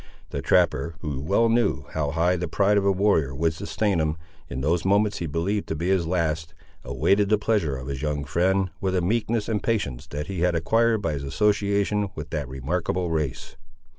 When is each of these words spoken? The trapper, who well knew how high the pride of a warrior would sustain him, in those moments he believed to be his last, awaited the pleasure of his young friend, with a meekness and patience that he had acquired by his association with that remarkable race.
The 0.31 0.41
trapper, 0.41 0.95
who 1.01 1.21
well 1.21 1.47
knew 1.47 1.85
how 1.93 2.09
high 2.09 2.35
the 2.35 2.47
pride 2.47 2.75
of 2.77 2.85
a 2.87 2.91
warrior 2.91 3.35
would 3.35 3.53
sustain 3.53 3.99
him, 3.99 4.17
in 4.49 4.61
those 4.61 4.83
moments 4.83 5.19
he 5.19 5.27
believed 5.27 5.67
to 5.67 5.75
be 5.75 5.89
his 5.89 6.07
last, 6.07 6.55
awaited 6.83 7.29
the 7.29 7.37
pleasure 7.37 7.77
of 7.77 7.85
his 7.85 8.01
young 8.01 8.23
friend, 8.25 8.71
with 8.81 8.95
a 8.95 9.01
meekness 9.03 9.47
and 9.47 9.61
patience 9.61 10.07
that 10.07 10.25
he 10.25 10.39
had 10.39 10.55
acquired 10.55 11.03
by 11.03 11.13
his 11.13 11.23
association 11.23 12.09
with 12.15 12.31
that 12.31 12.49
remarkable 12.49 13.11
race. 13.11 13.55